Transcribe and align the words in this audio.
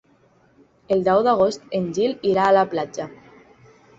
El 0.95 1.03
deu 1.07 1.19
d'agost 1.27 1.77
en 1.79 1.85
Gil 1.97 2.15
irà 2.31 2.47
a 2.49 2.57
la 2.59 2.65
platja. 2.75 3.09